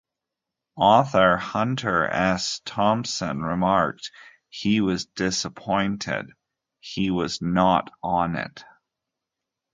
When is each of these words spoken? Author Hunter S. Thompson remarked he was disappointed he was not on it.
Author 0.77 1.37
Hunter 1.37 2.07
S. 2.07 2.59
Thompson 2.65 3.43
remarked 3.43 4.11
he 4.49 4.81
was 4.81 5.05
disappointed 5.05 6.31
he 6.79 7.11
was 7.11 7.39
not 7.39 7.91
on 8.01 8.35
it. 8.35 8.65